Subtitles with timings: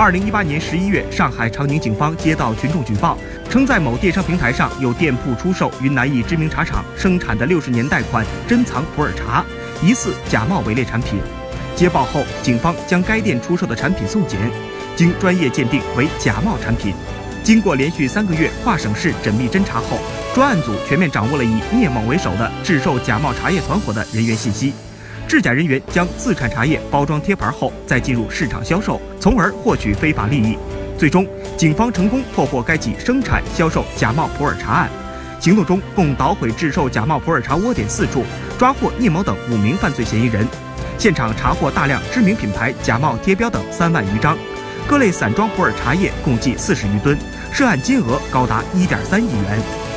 [0.00, 3.18] 二零一八年十一月，上海长宁警方接到群众举报，
[3.50, 9.44] 称在某电商平台上有店铺出售云南一知名茶厂生产的六十年代款珍藏普洱茶，
[9.82, 11.18] 疑似假冒伪劣产品。
[11.76, 14.40] 接报后，警方将该店出售的产品送检，
[14.96, 16.94] 经专业鉴定为假冒产品。
[17.44, 19.98] 经过连续三个月跨省市缜密侦查后，
[20.34, 24.72] 专案组全面掌握了以聂某为首的制售假冒茶叶团伙的人员信息。
[25.30, 30.58] 制假人员将自产茶叶包装贴牌后，再进入市场销售，从而获取非法利益。
[30.98, 31.24] 最终，
[31.56, 34.90] 警方成功破获该起生产、销售假冒普洱茶案。
[35.38, 38.24] 行动中，共捣毁制售假冒普洱茶窝点四处，
[38.58, 40.44] 抓获聂某等五名犯罪嫌疑人。
[40.98, 44.36] 现场查获大量知名品牌假冒贴标等三万余张，
[44.88, 47.16] 各类散装普洱茶叶共计四十余吨，
[47.52, 49.89] 涉案金额高达一点三亿元。